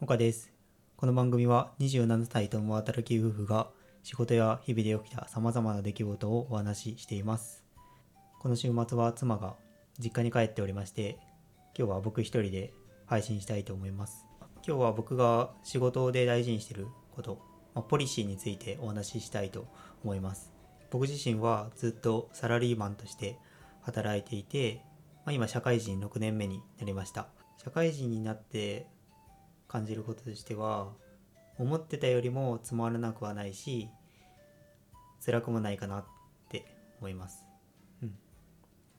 [0.00, 0.52] 岡です。
[0.96, 3.68] この番組は27歳共働き夫婦が
[4.04, 7.64] 仕事や日々で起きた様々な出来事をお話ししています。
[8.38, 9.56] この週末は妻が
[9.98, 11.18] 実家に帰っておりまして、
[11.76, 12.72] 今日は僕一人で
[13.06, 14.24] 配信したいと思います。
[14.64, 16.86] 今日は僕が仕事で大事にしてる
[17.16, 17.40] こと、
[17.74, 19.66] まあポリシーについてお話ししたいと
[20.04, 20.52] 思います。
[20.90, 23.36] 僕自身はずっとサラリーマンとして
[23.80, 24.80] 働いていて、
[25.24, 27.26] まあ、今社会人6年目になりました。
[27.56, 28.86] 社会人になって
[29.68, 30.88] 感じることとしては
[31.58, 33.88] 思ってたよりもつまらなくはないし
[35.24, 36.04] 辛くもないかなっ
[36.48, 36.64] て
[37.00, 37.44] 思います、
[38.02, 38.08] うん。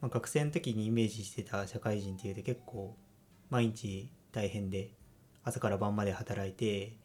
[0.00, 2.96] まあ、学生の時にイメージしてた社会人っていうと結構
[3.48, 4.92] 毎日大変で
[5.42, 6.96] 朝から晩まで働いて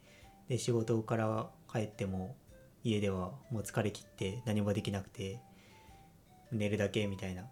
[0.48, 2.36] で仕事から帰っても
[2.84, 5.40] 家ではもう疲れ切って何もできなくて
[6.52, 7.44] 寝るだけみたいな、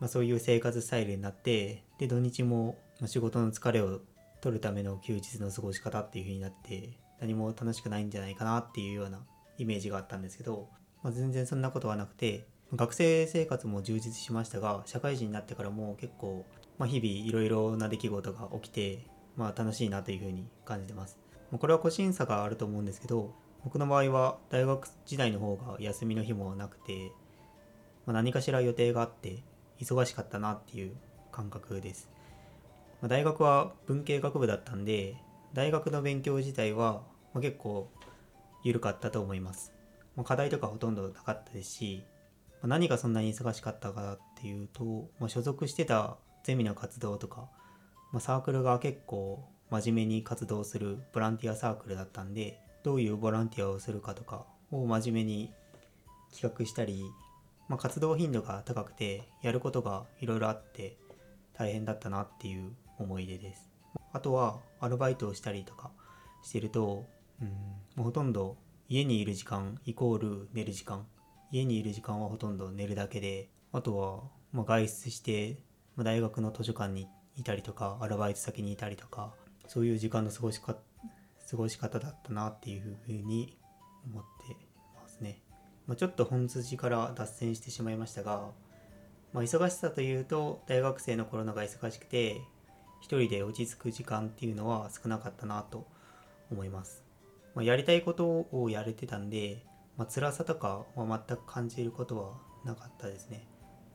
[0.00, 4.00] まあ、そういう生活スタイルになってで土日もまあ仕事の疲れを
[4.42, 9.20] 取るための休日の過ごし方っていう風になって何も楽しくないんじゃないかなっていうような
[9.56, 10.68] イメージがあったんですけど、
[11.02, 16.44] まあ、全然そんなことはなくて学生生活も充実しましたが社会人になってからも結構、
[16.76, 21.18] まあ、日々いろいろな出来事が起きて、まあ、楽しいなという風に感じてます。
[21.56, 27.12] これは個人差があると思うんですけど僕の場合は大学時代の方が休みの日もなくて、
[28.06, 29.44] まあ、何かしら予定があって
[29.78, 30.96] 忙しかったなっていう
[31.30, 32.10] 感覚です。
[33.02, 35.16] まあ大学は文系学部だったんで
[35.52, 37.02] 大学の勉強自体は、
[37.34, 37.90] まあ結構
[38.64, 39.74] 緩かったと思います、
[40.16, 42.04] まあ課題とかほとんどなかったですし、
[42.54, 47.50] まあ何がそんなに忙しかったかっていうと、まあ所属してたゼミの活動とか、
[48.12, 55.52] まあサークルが結構真面目に活動するボランティアサークルだったんでどういうボランティアをするかとかを真面目に
[56.30, 57.04] 企画したり、
[57.68, 60.98] まあ、活動頻度が高くてやることがいろいろあって
[61.54, 63.70] 大変だったなっていう思い出です。
[64.12, 65.90] あとはアルバイトをしたりとか
[66.42, 67.06] してると、
[67.40, 67.54] うん、も
[67.98, 68.56] うほとんど
[68.88, 71.06] 家にいる時間イコール寝る時間。
[71.52, 74.22] 家にいる時間はほとんど寝るだけであとは、
[74.52, 75.58] まあ、外出して、
[75.96, 79.34] まあ、大学の図書館にいたりとかアルバイト先にいたりとか
[79.68, 80.76] そういう時間の過ごしか
[81.50, 83.58] 過ごし方だったなっていうふうに
[84.06, 84.56] 思って
[84.96, 85.42] ますね、
[85.86, 88.48] まあ、ちょっと本筋から脱線してしまいましたが、
[89.34, 92.40] まあ、忙しさというと大学生の頃のが忙しくて
[93.02, 95.86] 一人で落ち着く時間っていうのは少なかったなと
[96.52, 97.04] 思います、
[97.54, 99.64] まあ、やりたいことをやれてたんで、
[99.98, 103.48] まあ、辛さとかは全く感じることはなかったですね、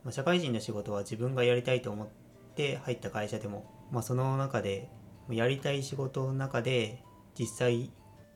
[0.04, 2.08] まあ、社会人の仕事は自分がやりたいと思っ
[2.54, 4.90] て入った会社でも、まあ、その中で
[5.30, 7.02] やりたい仕事の中で
[7.38, 7.90] 実際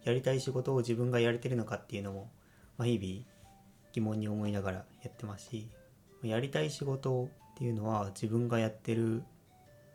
[0.05, 2.31] やりたい仕事を自分がやれてるのかっていうのも、
[2.79, 3.33] まあ、日々
[3.93, 5.69] 疑問に思いながらやってますし
[6.23, 7.29] やりたい仕事っ
[7.59, 9.23] ていうのは自分がやってる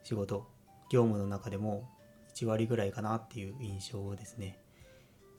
[0.04, 0.46] 仕事
[0.90, 1.88] 業務の中でも
[2.34, 4.58] 1割ぐらいかなっていう印象ですね、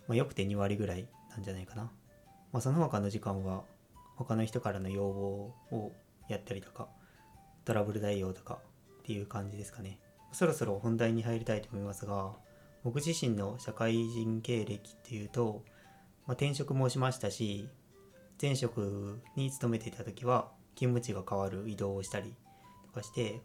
[0.07, 1.83] まあ、よくて2割ぐらいなんじゃないかな、
[2.51, 3.63] まあ、その他の時間は
[4.15, 5.93] 他の人からの要望を
[6.27, 6.87] やったりとか
[7.65, 8.59] トラブル対応とか
[8.99, 9.99] っていう感じですかね。
[10.31, 12.33] そろそろ本題に入りたいと思いますが
[12.83, 15.63] 僕自身の社会人経歴っていうと、
[16.27, 17.67] まあ、転職もしましたし
[18.41, 22.35] 前職に勤めていた時は勤務地が変わる移動をしたり
[22.85, 23.41] とかして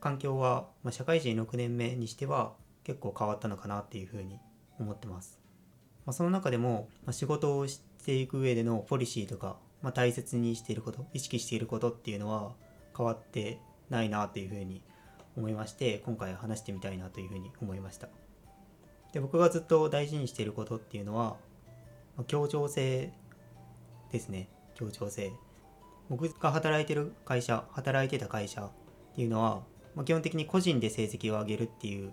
[0.00, 2.52] 環境は、まあ、社会人6年目にしては
[2.84, 4.38] 結構変わったのかなっていうふうに
[4.78, 5.38] 思ってます、
[6.06, 12.52] まあ、その中でも、まあ、仕事をしていく上でのポリシーとか、まあ、大切にしていること意識していることっていうのは
[12.96, 13.58] 変わって
[13.90, 14.82] ないなというふうに
[15.36, 18.08] 思いまして今回話してみたいなというふうに思いました。
[19.12, 21.36] で僕がずっと大事にしていることっていうのは
[22.16, 23.12] まあ協調性
[24.12, 24.48] ですね。
[24.74, 25.32] 協調性。
[26.08, 28.70] 僕が働いてる会社働いてた会社っ
[29.14, 29.62] ていうのは、
[29.94, 32.12] まあ、基本的に個人で成績を上げるっていう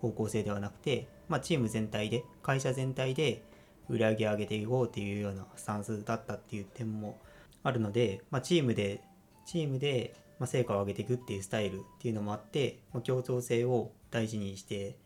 [0.00, 3.42] 方向性ではなくて、まあ、チーム全体で会社全体で
[3.88, 7.18] 売り上げ上げていこうっていうようなスタンスだったっていう点も
[7.62, 9.02] あるので、まあ、チームで
[9.46, 14.96] チームでま成果を上げていくっていうスタイルっていうのもあって、まあ、協調性を大事にして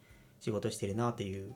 [0.40, 1.54] 仕事してるなという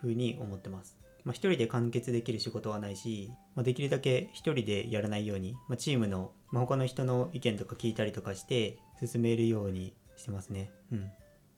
[0.00, 0.96] ふうに思ってます。
[1.24, 10.70] まあ、一人で完結できる仕事はないし、まあ、できるだけ一人でやらないように、まあ、チームの、まあ、他の人の意見とか聞いたりとかして進めるようにしてますね。
[10.92, 11.10] うん。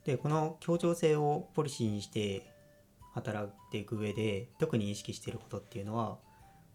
[0.05, 2.53] で、この協調性をポリシーにして
[3.13, 6.19] 働いていく上で特に意識していることっていうのは、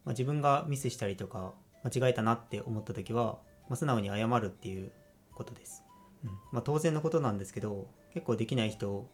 [0.03, 1.53] まあ、自分がミスしたりとか
[1.83, 3.39] 間違えたなって思った時は、
[3.69, 4.91] まあ、素直に謝るっていう
[5.33, 5.83] ことです。
[6.23, 9.07] うんまあ、当然のことなんですけど結構できない人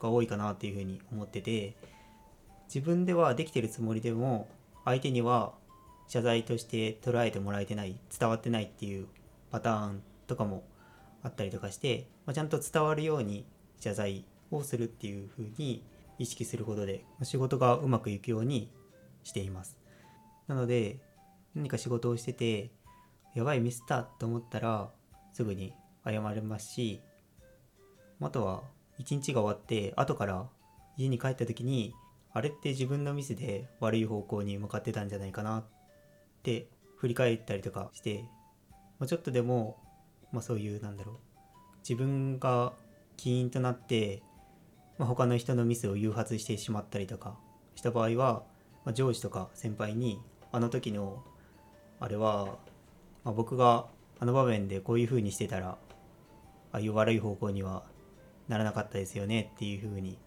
[0.00, 1.76] が多いかなっていうふうに思ってて
[2.66, 4.48] 自分ではできてるつもりでも
[4.84, 5.52] 相手には
[6.08, 9.06] 謝罪として捉えてもらえてない伝わってないっていう
[9.50, 10.64] パターンとかも
[11.22, 13.46] あったりとかして、まあ、ちゃんと伝わるように
[13.80, 15.84] 謝罪をするっていうふうに
[16.18, 18.70] 意識することで仕事がうまくいくように
[19.22, 19.78] しています。
[20.46, 21.00] なので
[21.54, 22.70] 何か仕事をしてて
[23.34, 24.90] やばいミスったと思ったら
[25.32, 25.74] すぐに
[26.04, 27.00] 謝れますし
[28.20, 28.62] あとは
[28.98, 30.46] 一日が終わって後から
[30.96, 31.94] 家に帰った時に
[32.32, 35.64] あれって自分のミスで悪い方向に向かってたんじゃないかなっ
[36.42, 38.24] て振り返ったりとかして、
[38.98, 39.76] まあ、ちょっとでも、
[40.32, 41.16] まあ、そういうなんだろう
[41.88, 42.72] 自分が
[43.16, 44.22] 起因となって、
[44.98, 47.36] まあ、他の人のミスを誘発してしまったりとか
[47.74, 48.42] した場合は、
[48.84, 50.20] まあ、上司とか先輩に
[50.52, 51.22] あの時の
[52.00, 52.46] あれは、
[53.24, 53.86] まあ、僕が
[54.20, 55.78] あの場面でこういう風にしてたら
[56.72, 57.84] ああいう悪い方向には
[58.48, 60.18] ならなかったですよねっていう風に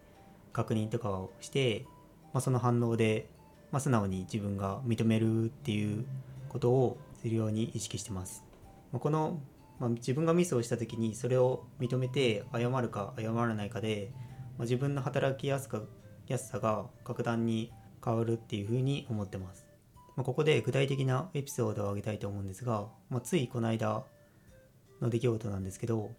[0.52, 1.86] 確認とかをして、
[2.32, 3.28] まあ、その反応で、
[3.70, 6.04] まあ、素直に自分が認めるっていう
[6.48, 8.44] ことをするように意識してます。
[8.92, 9.40] まあ、この、
[9.78, 14.12] まあ、自分がミスをした時にそれを認めて謝るか謝らないかで、
[14.58, 15.82] まあ、自分の働きやすか
[16.28, 17.72] やすさが格段に
[18.04, 19.66] 変わるっていうふうに思ってます。
[20.16, 24.04] まあ、ここで具体的なエピソードを挙げたいと思うんですが、まあ、ついこの間
[25.00, 26.10] の出来事なんですけど、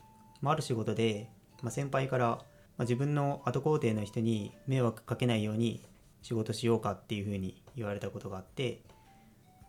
[0.41, 1.29] まあ、ある仕事で、
[1.61, 2.37] まあ、先輩から、ま
[2.79, 5.85] あ、自分の後工程の人に迷惑かけないように
[6.21, 8.81] 仕事しようかっていうふうに言われたことがあって、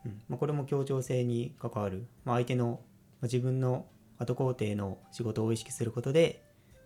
[0.06, 2.80] うんまあ、これも協調性に関わる、まあ、相手の、
[3.24, 3.86] 自分の
[4.18, 6.42] 後工程の仕事を意識することで、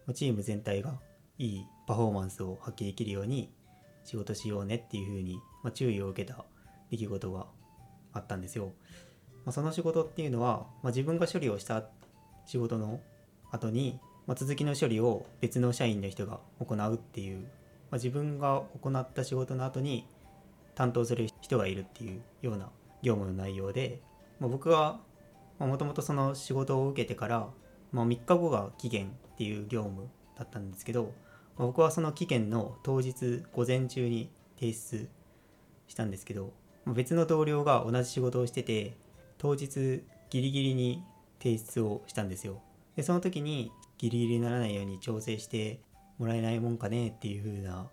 [0.07, 0.99] ま、チーム全体が
[1.39, 3.53] いいパフォーマンスを発揮できるように
[4.05, 6.45] 仕事しようねっていうふうに、ま、注意を受けた
[6.91, 7.47] 出来事が
[8.13, 8.73] あったんですよ。
[9.45, 11.85] まあ、その仕事っていうのは、まあ、自分が処理をした
[12.47, 13.01] 仕事の
[13.51, 17.47] 後に、まあ、続きの処理を別の社員の人が行うっていう、
[17.91, 20.07] ま、自分が行った仕事の後に
[20.75, 22.71] 担当する人がいるっていうような
[23.03, 24.01] 業務の内容で、
[24.41, 25.01] ま、僕は
[25.59, 27.49] もともとその仕事を受けてから、
[27.93, 31.13] まあ、3日後が期限っていう業務だったんですけど、
[31.57, 35.09] 僕はその期限の当日午前中に提出
[35.89, 36.53] したんですけど
[36.87, 38.97] 別の同僚が同じ仕事をしてて
[39.39, 41.03] 当日ギリギリに
[41.43, 42.63] 提出をしたんですよ。
[42.97, 45.81] でその時にギリギリにならないように調整して
[46.19, 47.89] もらえないもんかねっていう風な、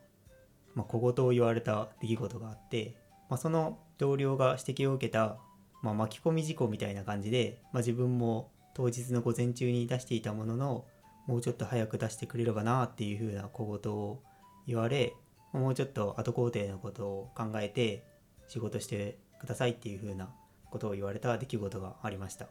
[0.73, 2.95] まあ、小言を言われた出来事があって、
[3.29, 5.37] まあ、その同僚が指摘を受けた、
[5.85, 10.85] まあ、巻き込み事故みたいな感じで、まあ、自分も当日の午前中に出していたものの
[11.27, 14.19] もうちょっと早く出してくれればなっていう風な小言を
[14.65, 15.13] 言われ
[15.53, 18.03] もうちょっと後工程のことを考えて
[18.47, 20.29] 仕事してくださいっていう風な
[20.71, 22.47] ことを言われた出来事がありました。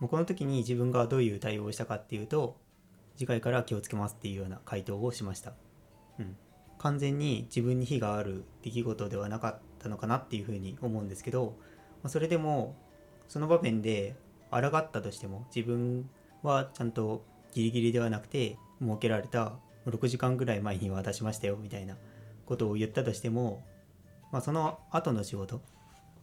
[0.00, 2.56] もうこの時に自分がどういう対応をしたかっていうと
[3.16, 5.52] 次回から気をつけますっていうような回答をしました。
[6.18, 6.36] うん。
[6.78, 11.56] 完全に自分に非がある出来事ではなかったのかなっていうふうに思うんですけど
[12.02, 12.74] まそれでも
[13.28, 14.14] その場面で
[14.50, 16.08] 抗ったとしても自分
[16.42, 19.54] はちゃんとギリギリではなくて設けられた
[19.86, 21.96] 6時間ぐらい前には出しましたよみたいな
[22.46, 23.62] ことを言ったとしても、
[24.30, 25.60] まあ、その後の仕事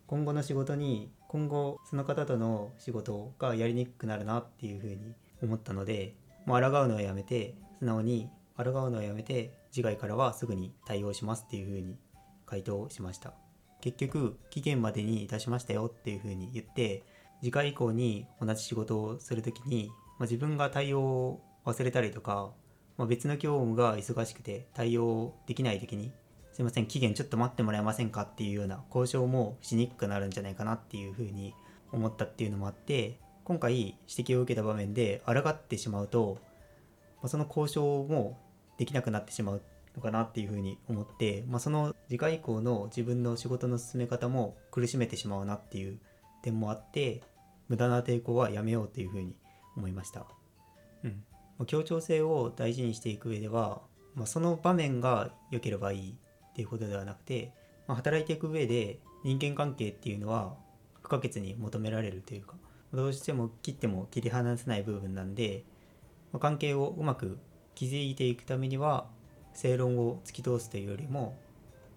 [0.07, 6.15] 今後の仕事に今後その方との仕事がやりにくくなるなっていうふうに思ったので
[6.45, 11.97] もう抗うのはやめて素直に抗うのはやめて次回からはすぐに対応しますっていうふうに
[12.45, 13.48] 回答しました。
[13.81, 17.03] 結局期限までに出しましたよっていうふうに言って
[17.41, 22.51] 次回以降に同じ仕事をする時に、まあ、自分が対応を忘れたりとか、
[22.97, 26.11] まあ、別の業務が忙しくて対応できない時に
[26.51, 31.53] すいません期限ちょっと待ってもらえませんかっていうような交渉もしにくくなるんじゃないかなっていうふうに
[31.91, 36.37] 思ったっていうのもあって今回指摘を受けた場面で抗ってしまうと、
[37.21, 38.37] まあ、その交渉も
[38.77, 39.61] できなくなってしまう。
[39.99, 45.99] のかなっていうふうに思って、まあ、その次回以降の自分の仕事の進め方も苦しめてしまうなっていう
[46.41, 47.21] 点もあって
[47.67, 49.35] 無駄な抵抗はやめようっていうふうに
[49.75, 50.25] 思いました。
[51.03, 51.07] う
[51.63, 53.81] ん、協調性を大事にしていく上では、
[54.15, 57.53] まあ、その場面が良ければいいっていうことではなくて、
[57.87, 60.55] まあ、働いていく上で人間関係っていうのは
[61.01, 62.55] 不可欠に求められるというか
[62.93, 65.63] どうしても切っても切り離せない部分なんで、
[66.31, 67.37] まあ、関係をうまく
[67.75, 69.05] 築いていくためには
[69.59, 71.37] 正論を突き通すというよりも、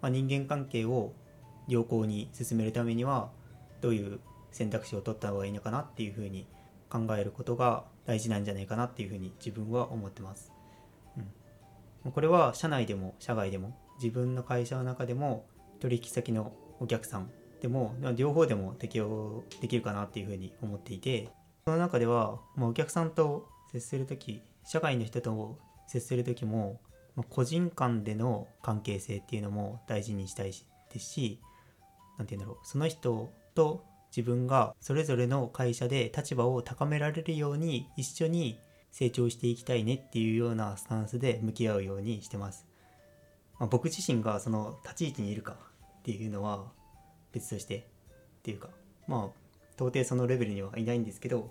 [0.00, 1.12] まあ、人間関係を
[1.68, 3.30] 良好に進めるためには
[3.80, 4.18] どういう
[4.50, 6.48] 選択肢を取った方がいいのかなっていうふうに
[6.90, 10.52] 考えることが大事なんじゃないかなっていうふうに自分は思ってます。
[12.04, 15.46] うん、これは社内でも社外でも自分の会社の中でも
[15.78, 21.28] 取引先のお客さんでも両方でも適用できるかなっていうふうに思っていて
[21.64, 26.80] その中では、まあ、お客さんと接する時社会の人と接する時も、
[27.28, 30.52] 個人間での関係性っていうのも大事にしたい
[30.92, 31.40] ですし
[32.18, 42.66] 何て言うんだろうその人と自分がそれぞれの会社で立場を高められるように一緒に成長していきたいねっていうようなスタンスで向き合うようにしてます。
[43.58, 45.56] まあ、僕自身がその立ち位置にいるか
[46.00, 46.64] っていうのは
[47.32, 48.68] 別としてっていうか
[49.06, 49.42] まあ
[49.76, 51.50] 到底そのレベルにはいないんですけど、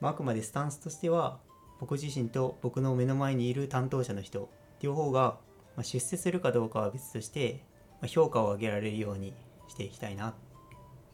[0.00, 1.38] まあ、あくまでスタンスとしては
[1.80, 4.48] 僕自身と僕の目の前にいる担当者の人
[4.80, 5.38] 両方が
[5.82, 7.64] 出世するかどうかは別として
[8.06, 9.34] 評価を上げられるように
[9.68, 10.34] していきたいなっ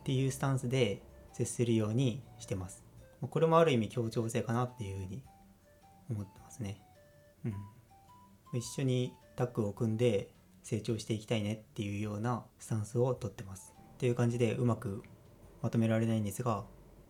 [0.04, 1.02] ていうスタンスで
[1.32, 2.84] 接するようにしてます。
[3.20, 5.22] これもある意味協調性かなっていうふうに
[6.10, 6.82] 思ってますね。
[7.44, 7.54] うん。
[8.58, 13.74] 一緒にタッグを組んで成長していきたいねっていうようなスタンスをとってます。
[13.94, 15.02] っていう感じでうまく
[15.62, 16.64] まとめられないんですが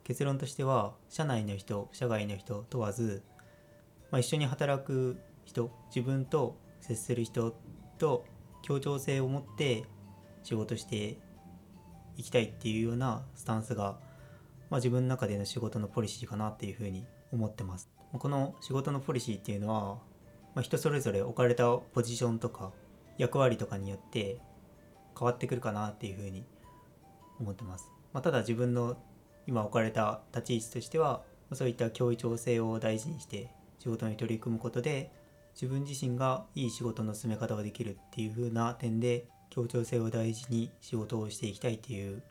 [0.04, 3.22] 結論としては社内の人社外の人問わず、
[4.10, 7.54] まあ、一緒に働く人自分と接する人
[7.98, 8.24] と
[8.62, 9.84] 協調性を持って
[10.42, 11.18] 仕事して
[12.16, 13.98] いきたいっていうようなスタンスが、
[14.70, 17.90] まあ、自分の中での仕事のポリシーかなっていうふうに思ってます。
[18.12, 19.94] この仕事のポリシーっていうのは、
[20.54, 22.72] まあ、人それぞれ置かれたポジションとか
[23.16, 24.38] 役割とかによって
[25.18, 26.44] 変わってくるかなっていうふうに
[27.40, 27.90] 思ってます。
[28.12, 28.96] まあ、ただ自分の
[29.46, 31.22] 今置かれた立ち位置としては
[31.52, 35.10] そういった協調性を大事にして仕事に取り組むことで
[35.54, 42.22] 自分自身がいい仕事の進め方ができるっていう風な点で協調性を大事に仕事をしていきたいっていう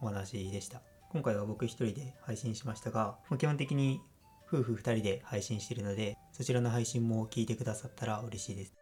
[0.00, 0.80] お話でした。
[1.10, 4.00] 今回は僕一人で配信しましたが基本的に
[4.48, 8.74] 夫婦2人で配信しているのでそちらの配信も聞いてくださったら嬉しいです。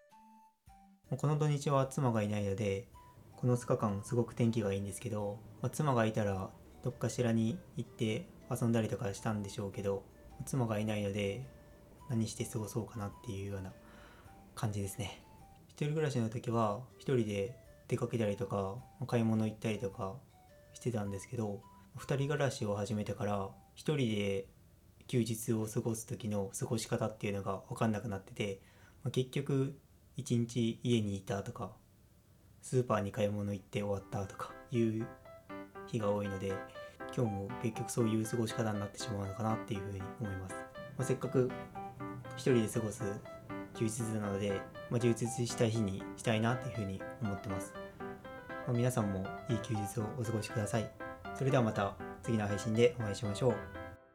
[1.16, 2.86] この土日は妻がいないので
[3.36, 6.50] この2日間すごく天気がいいんですけど、まあ、妻がいたら
[6.84, 10.04] どっかしらに行って遊んだりとかしたんでしょうけど
[10.46, 11.46] 妻がいないので
[12.08, 13.72] 何して過ごそうかなっていうような
[14.60, 15.22] 感じですね。
[15.68, 17.56] 一人暮らしの時は一人で
[17.88, 18.76] 出かけたりとか
[19.06, 20.16] 買い物行ったりとか
[20.74, 21.62] してたんですけど
[21.96, 24.46] 2人暮らしを始めてから一人で
[25.06, 28.60] 休日を過ごす時の過ごし方っていうのが分かんなくなってて、
[29.02, 29.78] まあ、結局
[30.18, 31.70] 一日家にいたとか
[32.60, 35.06] スーパーに買い物行って終わったとかいう
[35.86, 36.52] 日が多いので
[37.16, 40.60] 今日も結局そういう過ごし方になってしまうのかなっていうふうに思います、ま
[40.98, 41.50] あ、せっかく
[42.36, 43.02] 一人で過ごす
[43.80, 44.60] 休日なので、
[44.90, 48.04] まあ、充実した日にしたいなっていうふうに思ってます、ま
[48.68, 50.90] あ、皆さんもいい休日をお過ごしください。
[51.34, 53.79] それではまた次の配信でお会いしましょう。